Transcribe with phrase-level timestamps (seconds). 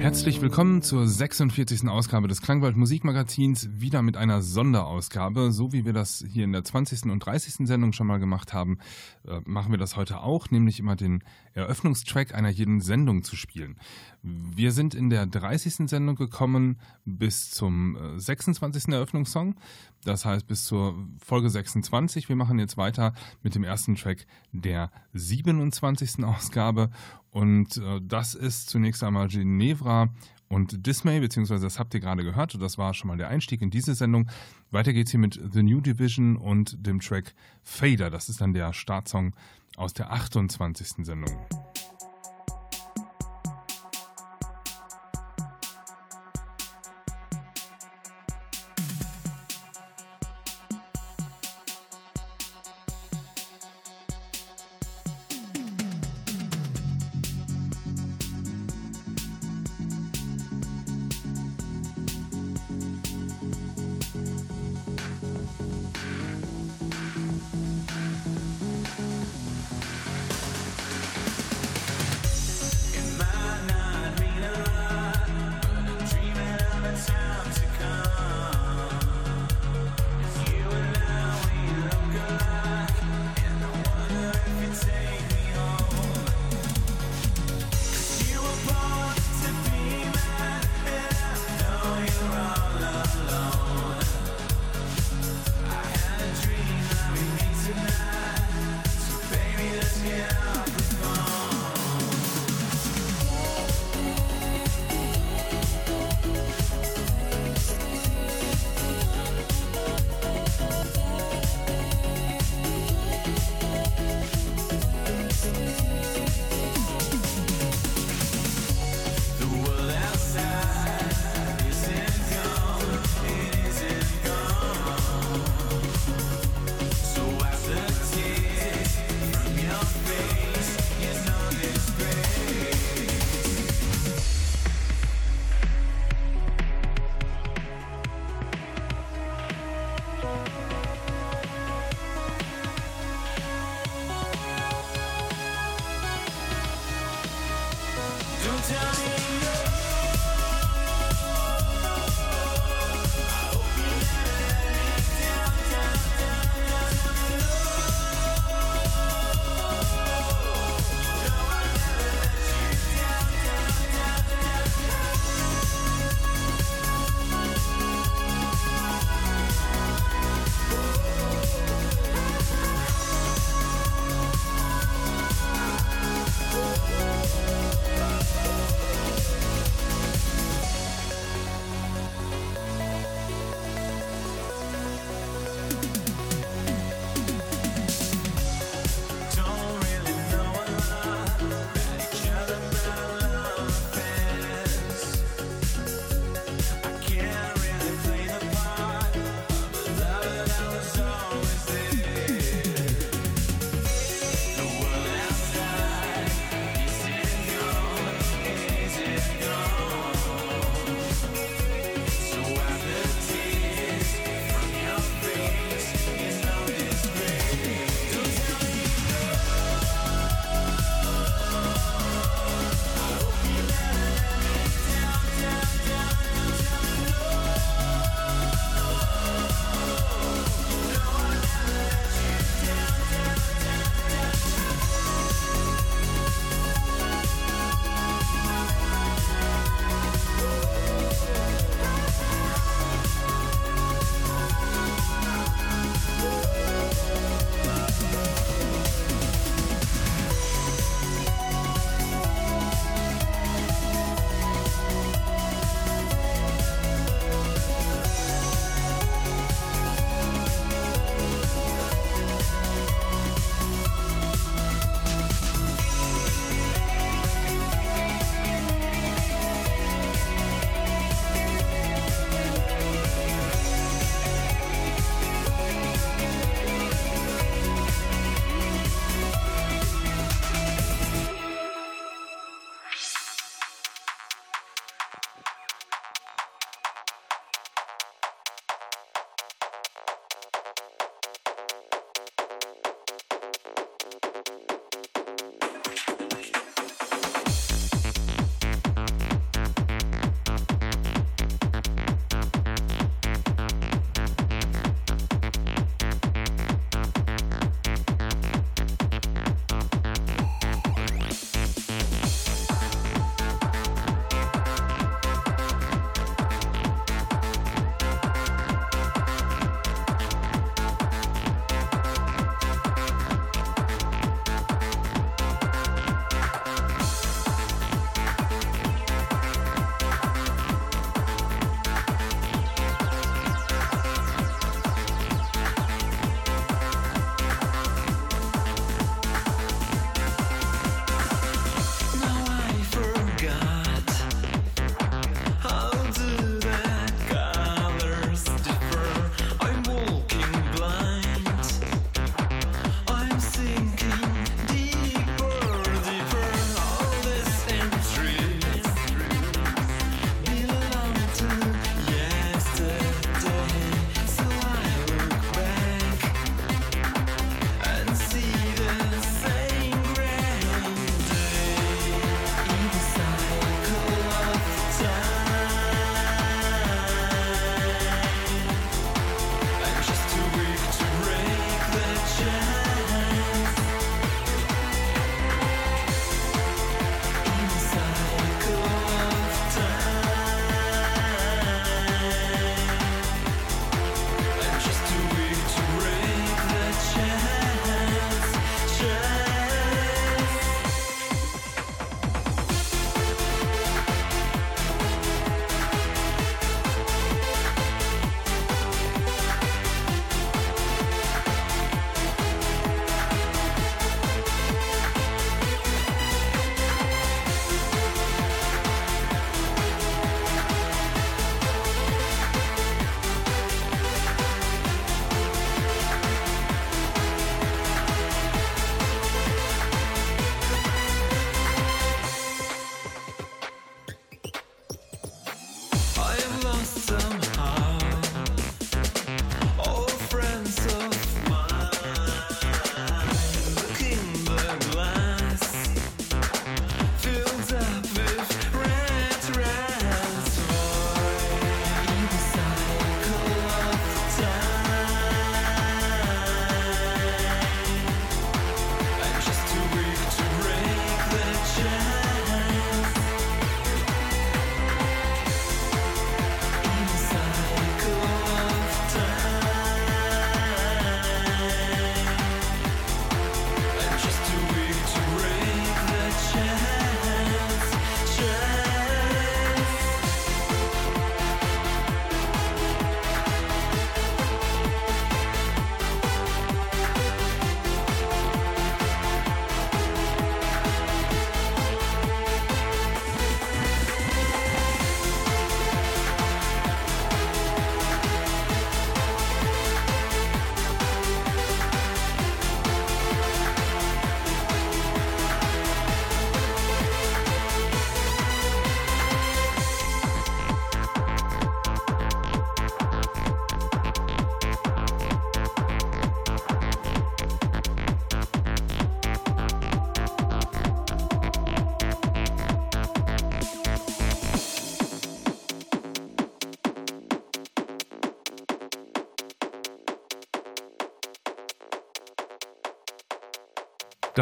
[0.00, 1.86] Herzlich willkommen zur 46.
[1.86, 5.52] Ausgabe des Klangwald Musikmagazins, wieder mit einer Sonderausgabe.
[5.52, 7.10] So wie wir das hier in der 20.
[7.10, 7.66] und 30.
[7.68, 8.78] Sendung schon mal gemacht haben,
[9.28, 11.22] äh, machen wir das heute auch, nämlich immer den
[11.52, 13.76] Eröffnungstrack einer jeden Sendung zu spielen.
[14.22, 15.86] Wir sind in der 30.
[15.90, 18.88] Sendung gekommen bis zum 26.
[18.88, 19.56] Äh, Eröffnungssong,
[20.04, 22.30] das heißt bis zur Folge 26.
[22.30, 23.12] Wir machen jetzt weiter
[23.42, 26.24] mit dem ersten Track der 27.
[26.24, 26.88] Ausgabe
[27.30, 30.08] und äh, das ist zunächst einmal Ginevra
[30.48, 32.60] und Dismay, beziehungsweise das habt ihr gerade gehört.
[32.60, 34.28] Das war schon mal der Einstieg in diese Sendung.
[34.72, 38.10] Weiter geht's hier mit The New Division und dem Track Fader.
[38.10, 39.34] Das ist dann der Startsong
[39.76, 41.06] aus der 28.
[41.06, 41.30] Sendung.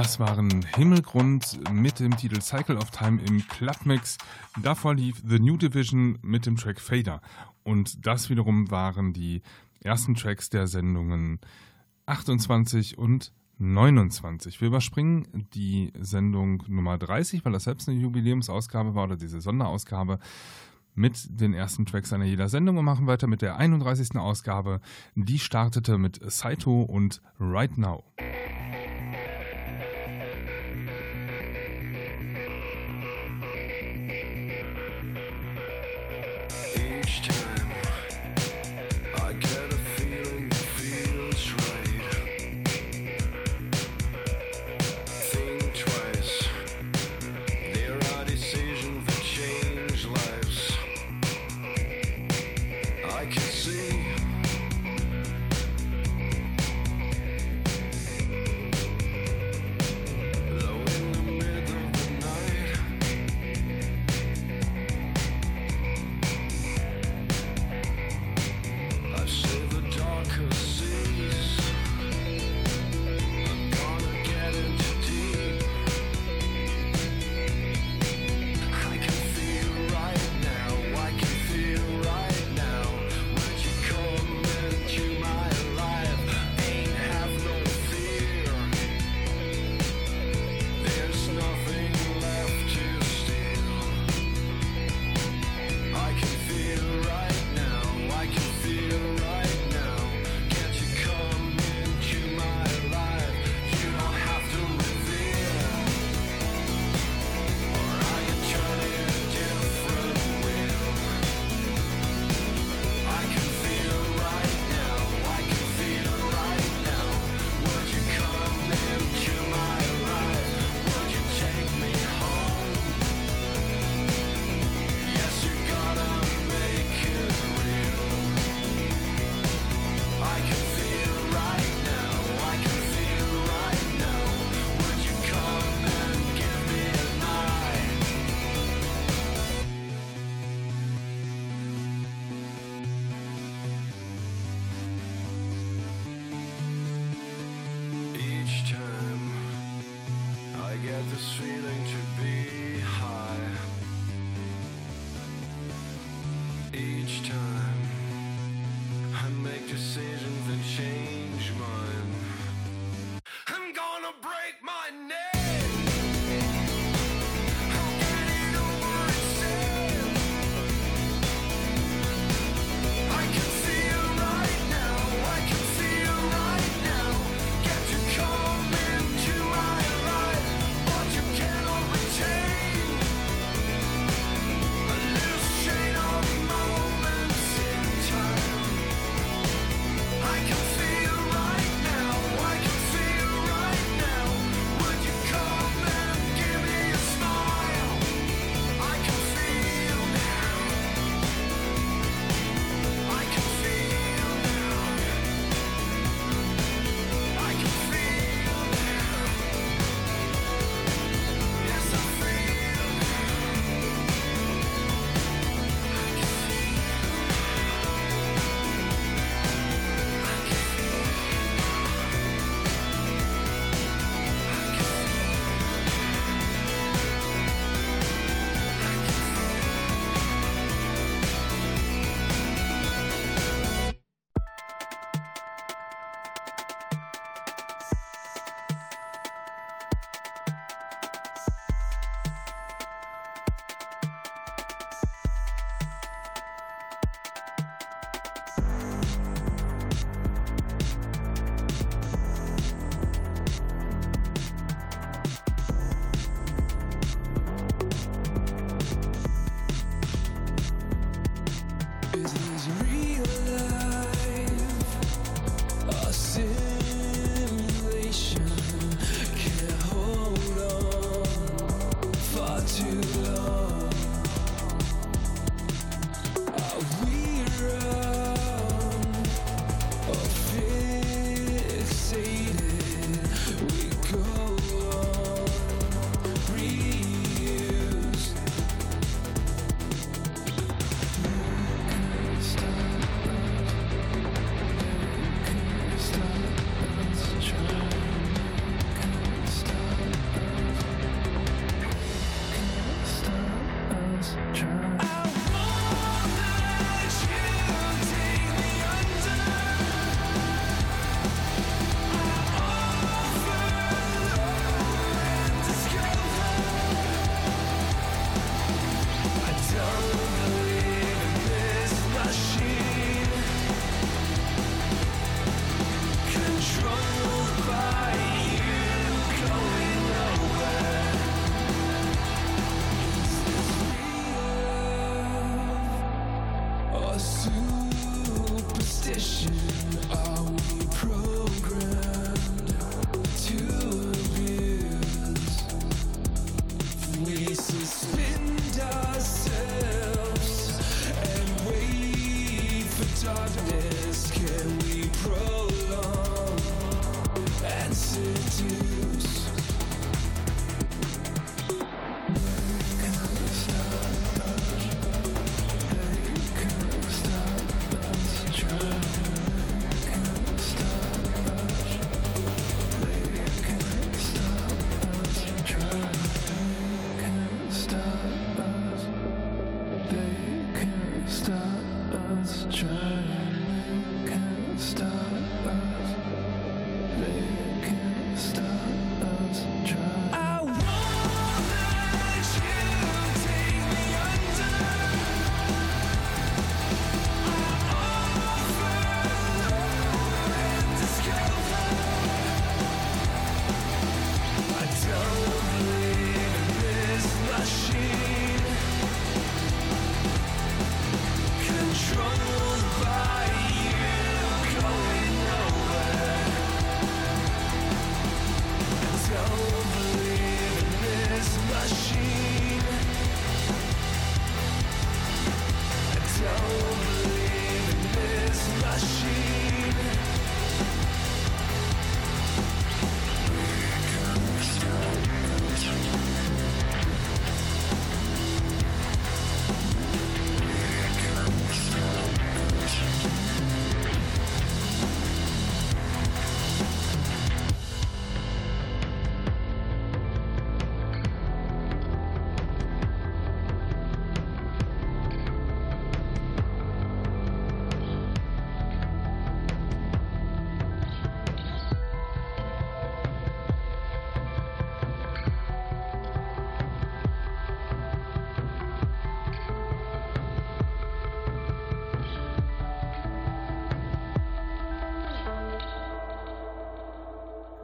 [0.09, 4.17] Das waren Himmelgrund mit dem Titel Cycle of Time im Clubmix.
[4.63, 7.21] Davor lief The New Division mit dem Track Fader.
[7.63, 9.43] Und das wiederum waren die
[9.83, 11.41] ersten Tracks der Sendungen
[12.07, 14.63] 28 und 29.
[14.63, 20.21] Wir überspringen die Sendung Nummer 30, weil das selbst eine Jubiläumsausgabe war oder diese Sonderausgabe
[20.95, 24.17] mit den ersten Tracks einer jeder Sendung und machen weiter mit der 31.
[24.17, 24.81] Ausgabe.
[25.17, 28.05] Die startete mit Saito und Right Now.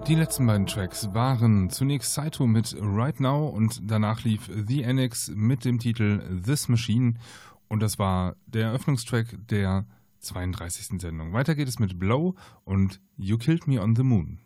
[0.07, 5.31] Die letzten beiden Tracks waren zunächst Saito mit Right Now und danach lief The Annex
[5.35, 7.15] mit dem Titel This Machine
[7.69, 9.87] und das war der Eröffnungstrack der
[10.19, 11.01] 32.
[11.01, 11.33] Sendung.
[11.33, 14.41] Weiter geht es mit Blow und You Killed Me on the Moon.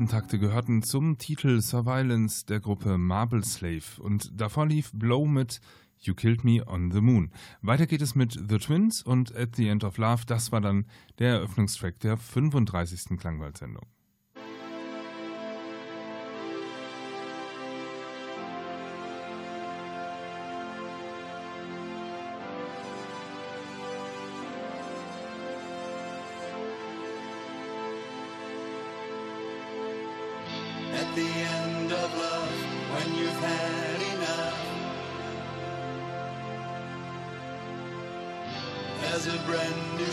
[0.00, 5.60] Ersten Takte gehörten zum Titel Surveillance der Gruppe Marble Slave und davor lief Blow mit
[5.98, 7.30] You Killed Me on the Moon.
[7.60, 10.22] Weiter geht es mit The Twins und At the End of Love.
[10.26, 10.86] Das war dann
[11.18, 13.18] der Eröffnungstrack der 35.
[13.18, 13.84] Klangwald-Sendung.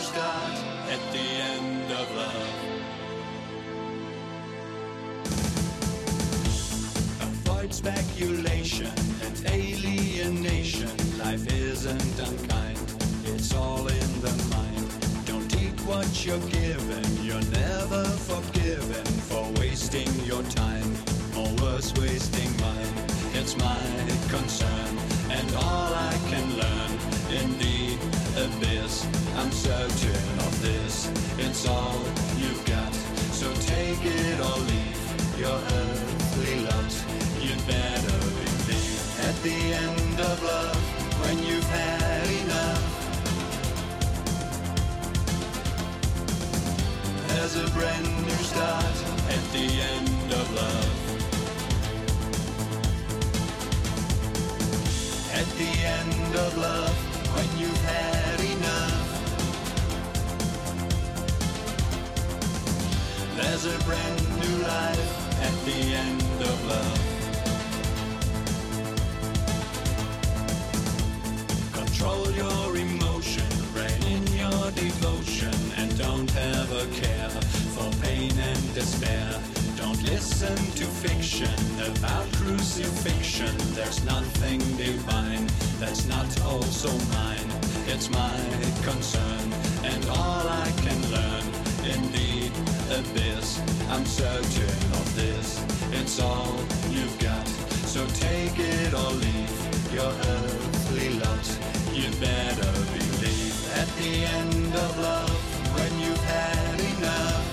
[0.08, 0.56] start
[0.94, 2.48] at the end of love.
[7.28, 8.92] Avoid speculation
[9.24, 10.94] and alienation.
[11.18, 12.78] Life isn't unkind,
[13.26, 14.88] it's all in the mind.
[15.26, 20.90] Don't take what you're given, you're never forgiven for wasting your time
[21.36, 22.94] or worse, wasting mine.
[23.34, 23.80] It's my
[24.34, 24.92] concern,
[25.36, 26.67] and all I can learn
[29.58, 31.10] searching of this.
[31.36, 31.98] It's all
[32.38, 32.94] you've got.
[33.40, 35.00] So take it or leave
[35.42, 36.92] your earthly lot.
[37.42, 38.18] You'd better
[38.66, 40.82] believe at the end of love
[41.22, 42.86] when you've had enough.
[47.28, 48.96] There's a brand new start
[49.36, 50.94] at the end of love.
[55.40, 56.96] At the end of love
[57.34, 58.17] when you've had
[63.48, 67.00] There's a brand new life at the end of love.
[71.72, 77.30] Control your emotion, rein in your devotion, and don't ever care
[77.74, 79.40] for pain and despair.
[79.78, 81.58] Don't listen to fiction
[81.96, 83.56] about crucifixion.
[83.72, 85.48] There's nothing divine
[85.80, 87.50] that's not also mine.
[87.86, 88.38] It's my
[88.82, 89.52] concern,
[89.84, 91.44] and all I can learn
[91.90, 92.27] in the
[92.90, 93.60] abyss.
[93.90, 96.56] I'm certain of this, it's all
[96.90, 97.46] you've got.
[97.88, 101.46] So take it or leave your earthly lot.
[101.92, 105.30] You better believe at the end of love,
[105.76, 107.46] when you've had enough,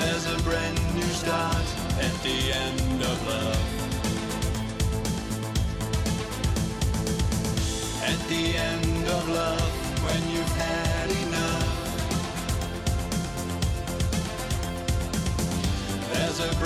[0.00, 1.66] there's a brand new start
[2.00, 3.64] at the end of love.
[8.04, 10.85] At the end of love, when you've had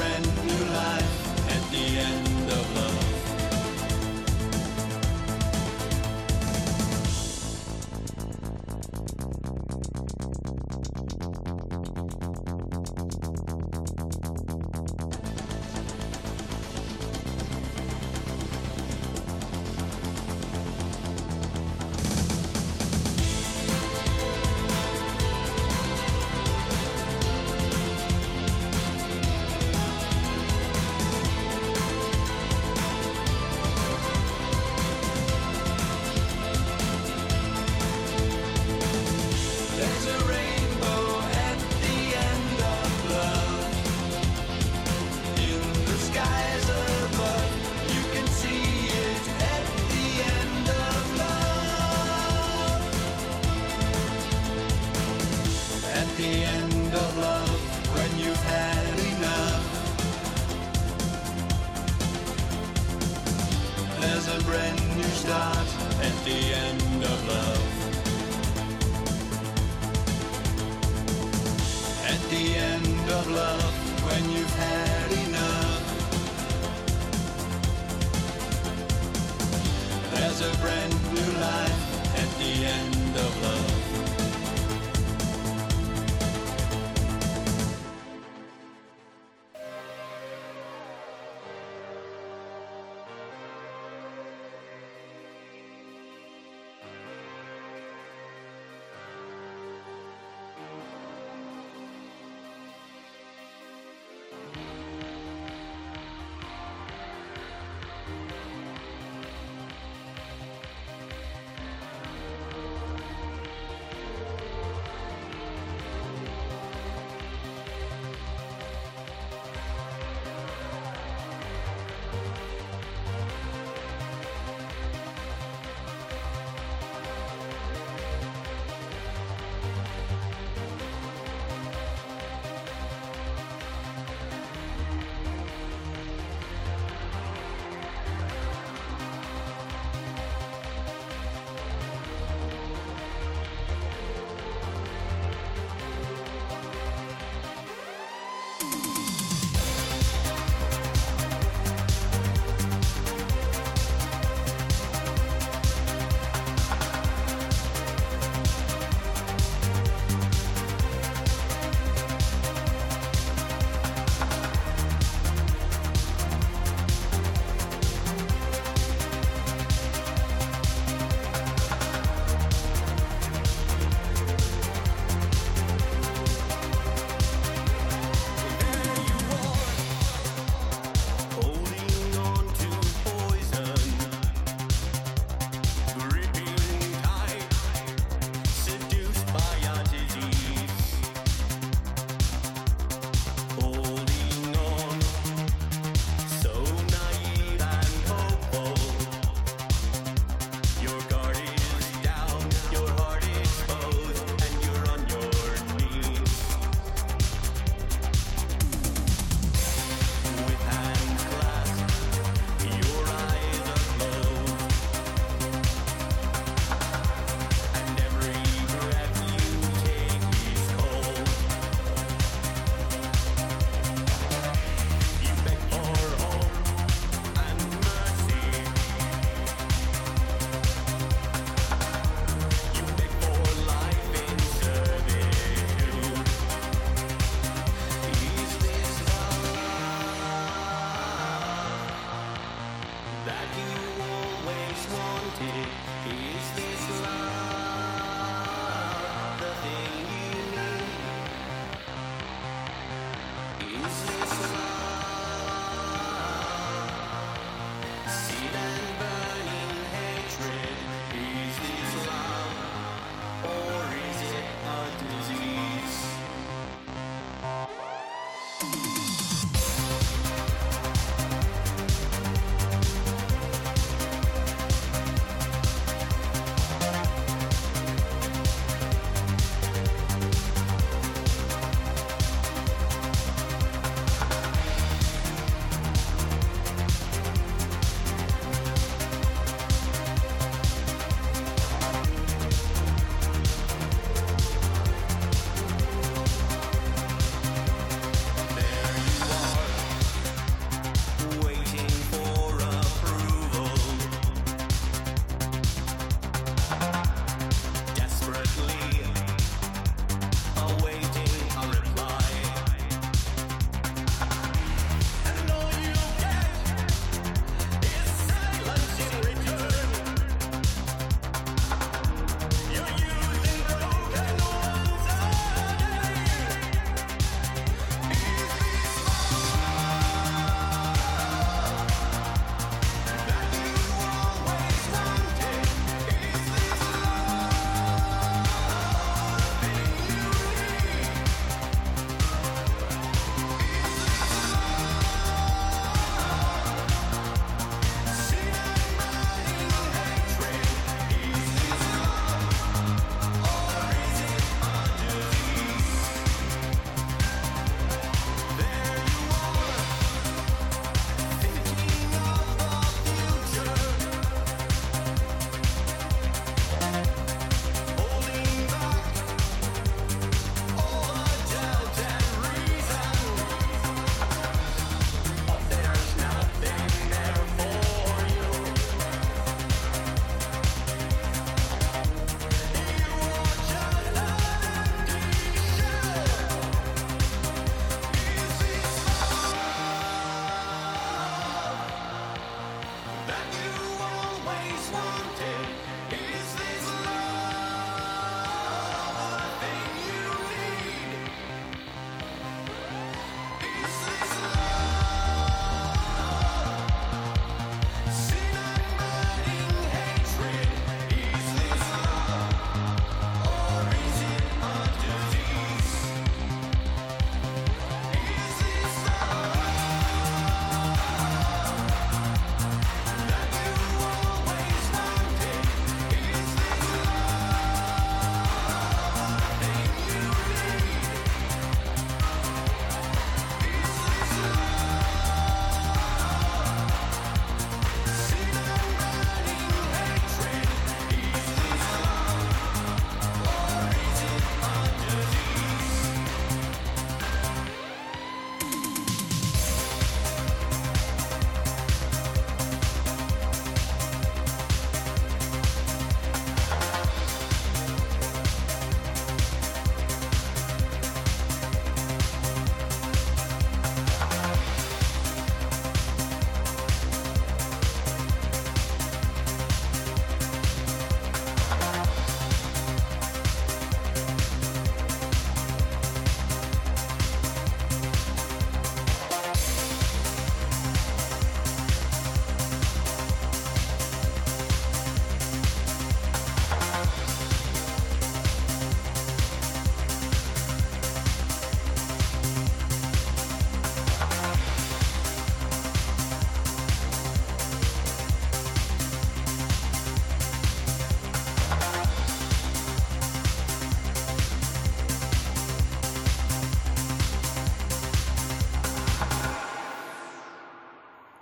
[0.00, 0.29] friend.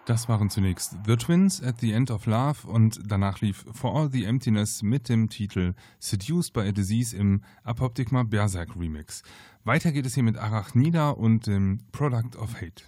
[0.08, 4.10] Das waren zunächst The Twins at the End of Love und danach lief For All
[4.10, 9.22] the Emptiness mit dem Titel Seduced by a Disease im Apoptygma Berserk Remix.
[9.64, 12.84] Weiter geht es hier mit Arachnida und dem Product of Hate.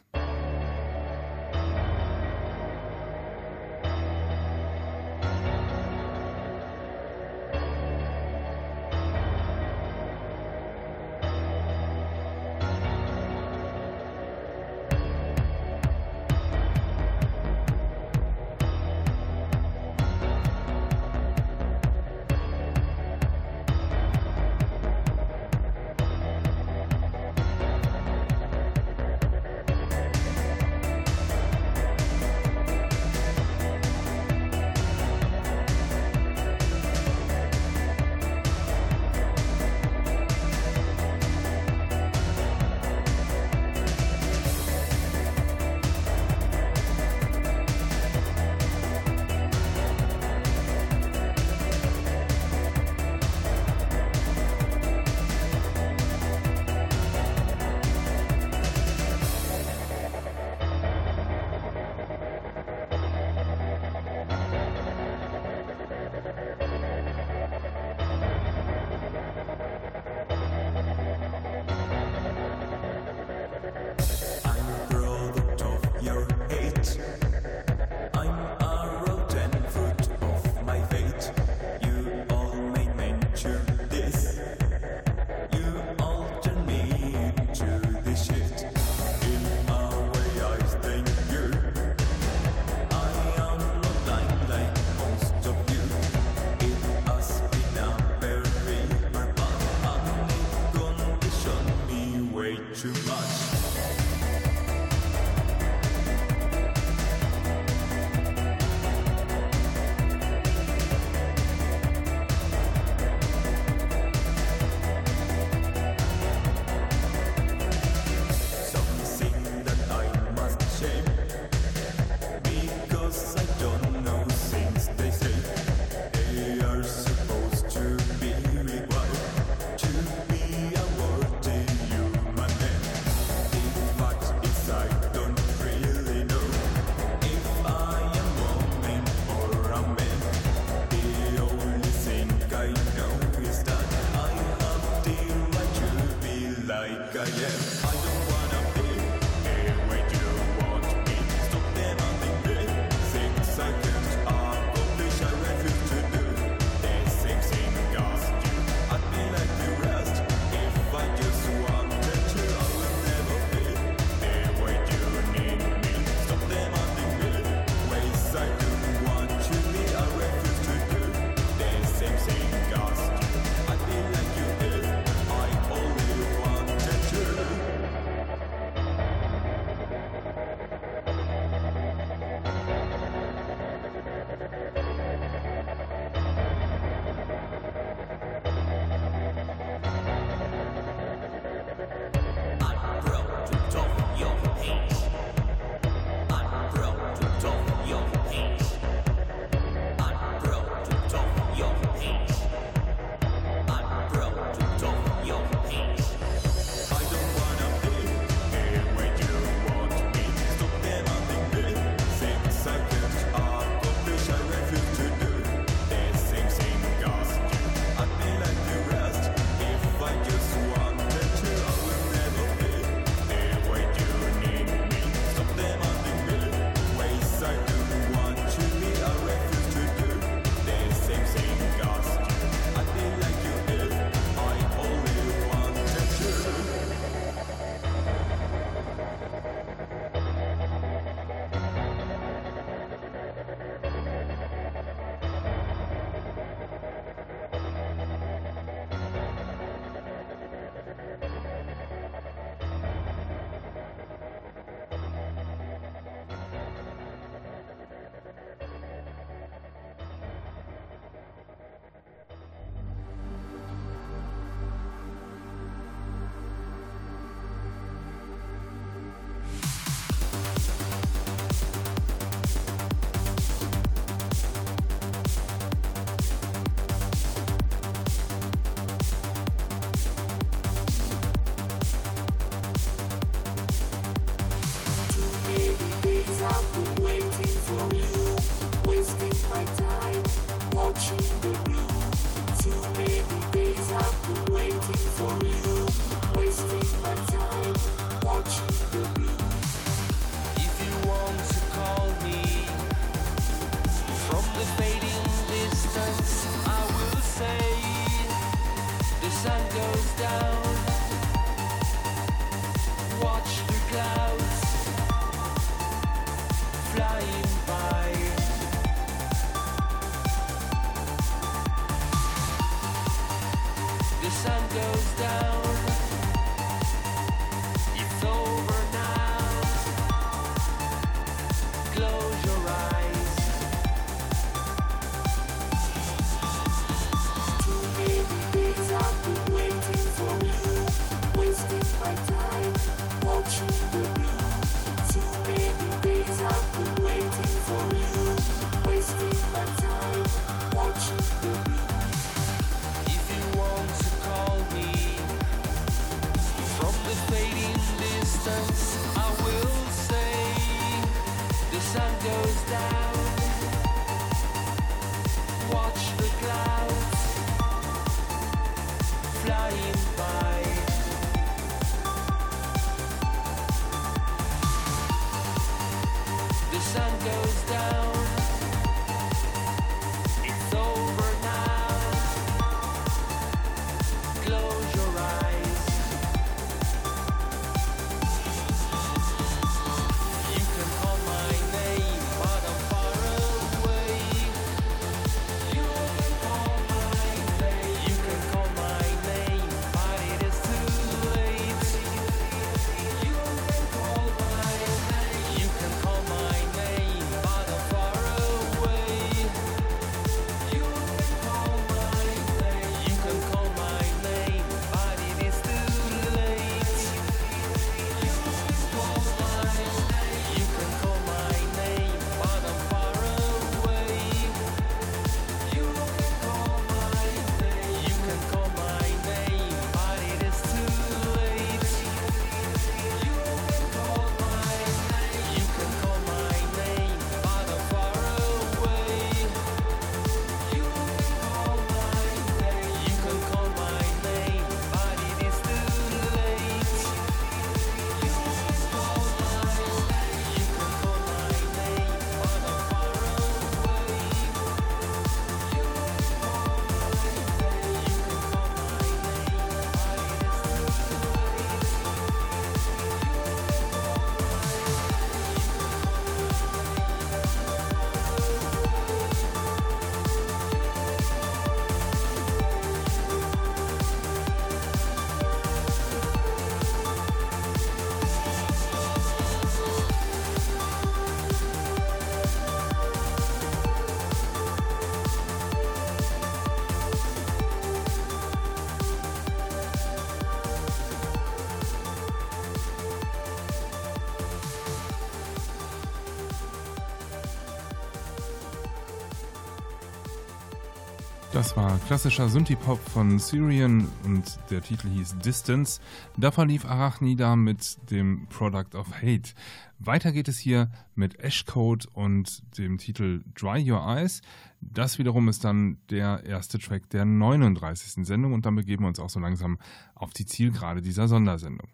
[501.60, 506.00] Das war klassischer Synthie-Pop von Syrian und der Titel hieß Distance.
[506.38, 509.52] Da verlief Arachnida mit dem Product of Hate.
[509.98, 514.40] Weiter geht es hier mit Ashcode und dem Titel Dry Your Eyes.
[514.80, 518.26] Das wiederum ist dann der erste Track der 39.
[518.26, 519.78] Sendung und dann begeben wir uns auch so langsam
[520.14, 521.90] auf die Zielgerade dieser Sondersendung.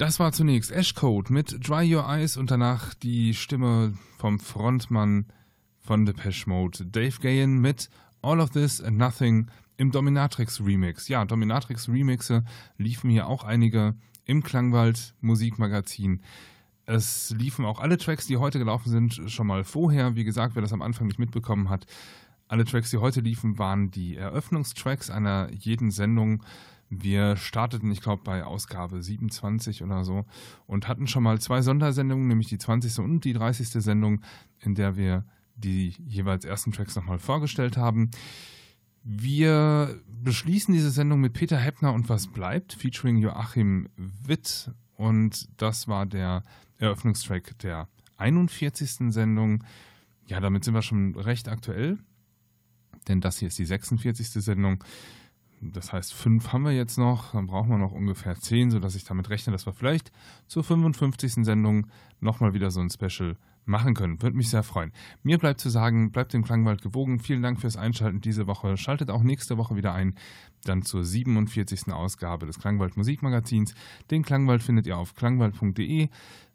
[0.00, 5.26] Das war zunächst Ashcode mit Dry Your Eyes und danach die Stimme vom Frontmann
[5.78, 7.90] von Depeche Mode, Dave Gahan mit
[8.22, 11.08] All of This and Nothing im Dominatrix Remix.
[11.08, 12.44] Ja, Dominatrix Remixe
[12.78, 13.94] liefen hier auch einige
[14.24, 16.22] im Klangwald Musikmagazin.
[16.86, 20.16] Es liefen auch alle Tracks, die heute gelaufen sind, schon mal vorher.
[20.16, 21.84] Wie gesagt, wer das am Anfang nicht mitbekommen hat,
[22.48, 26.42] alle Tracks, die heute liefen, waren die Eröffnungstracks einer jeden Sendung.
[26.90, 30.26] Wir starteten, ich glaube, bei Ausgabe 27 oder so
[30.66, 32.98] und hatten schon mal zwei Sondersendungen, nämlich die 20.
[32.98, 33.68] und die 30.
[33.68, 34.22] Sendung,
[34.58, 35.24] in der wir
[35.54, 38.10] die jeweils ersten Tracks nochmal vorgestellt haben.
[39.04, 44.72] Wir beschließen diese Sendung mit Peter Heppner und Was bleibt, featuring Joachim Witt.
[44.96, 46.42] Und das war der
[46.78, 49.12] Eröffnungstrack der 41.
[49.12, 49.64] Sendung.
[50.26, 51.98] Ja, damit sind wir schon recht aktuell,
[53.08, 54.28] denn das hier ist die 46.
[54.44, 54.82] Sendung.
[55.62, 59.04] Das heißt, fünf haben wir jetzt noch, dann brauchen wir noch ungefähr zehn, sodass ich
[59.04, 60.10] damit rechne, dass wir vielleicht
[60.46, 61.44] zur 55.
[61.44, 61.86] Sendung
[62.20, 63.36] nochmal wieder so ein Special
[63.66, 64.22] machen können.
[64.22, 64.92] Würde mich sehr freuen.
[65.22, 67.18] Mir bleibt zu sagen, bleibt dem Klangwald gewogen.
[67.18, 68.78] Vielen Dank fürs Einschalten diese Woche.
[68.78, 70.14] Schaltet auch nächste Woche wieder ein,
[70.64, 71.92] dann zur 47.
[71.92, 73.74] Ausgabe des Klangwald Musikmagazins.
[74.10, 76.08] Den Klangwald findet ihr auf klangwald.de.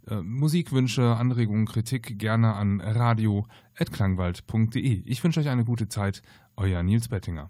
[0.08, 5.02] Äh, Musikwünsche, Anregungen, Kritik gerne an radio.klangwald.de.
[5.06, 6.22] Ich wünsche euch eine gute Zeit.
[6.58, 7.50] Euer Nils Bettinger.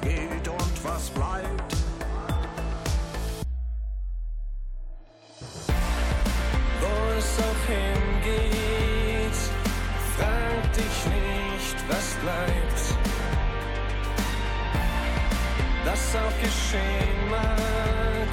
[0.00, 1.76] geht und was bleibt.
[6.80, 9.38] Wo es auch hingeht,
[10.16, 12.80] frag dich nicht, was bleibt.
[15.84, 18.32] Was auch geschehen mag,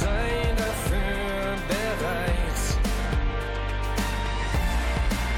[0.00, 2.60] sei dafür bereit.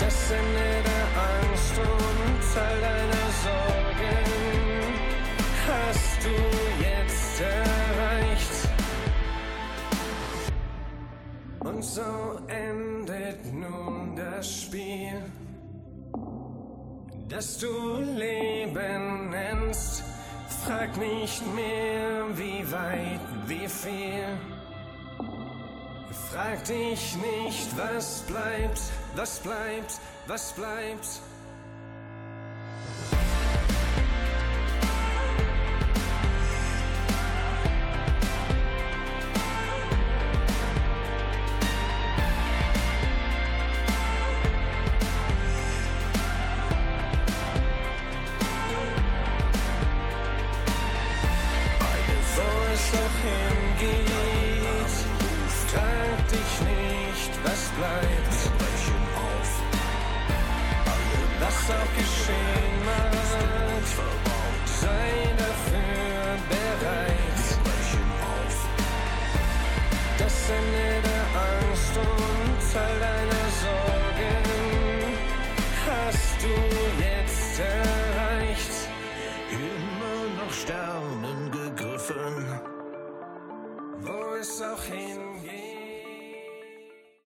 [0.00, 3.77] Das Ende der Angst und all deiner Sorgen
[7.40, 8.68] erreicht.
[11.60, 15.22] Und so endet nun das Spiel,
[17.28, 20.04] das du Leben nennst.
[20.64, 24.24] Frag nicht mehr, wie weit, wie viel.
[26.30, 28.80] Frag dich nicht, was bleibt,
[29.16, 31.20] was bleibt, was bleibt.